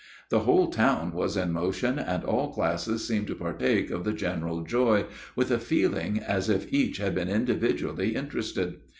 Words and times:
The 0.29 0.39
whole 0.39 0.69
town 0.69 1.13
was 1.13 1.37
in 1.37 1.51
motion, 1.51 1.99
and 1.99 2.23
all 2.23 2.51
classes 2.51 3.07
seemed 3.07 3.27
to 3.27 3.35
partake 3.35 3.91
of 3.91 4.03
the 4.03 4.13
general 4.13 4.63
joy, 4.63 5.05
with 5.35 5.51
a 5.51 5.59
feeling 5.59 6.17
as 6.17 6.49
if 6.49 6.73
each 6.73 6.97
had 6.97 7.13
been 7.13 7.29
individually 7.29 8.15
interested. 8.15 8.79